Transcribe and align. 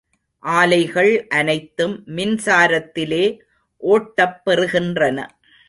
ஆலைகள் 0.39 1.27
அனைத்தும் 1.27 2.03
மின்சாரத்திலே 2.07 3.39
ஓட்டப் 3.83 4.41
பெறுகின்றன. 4.45 5.27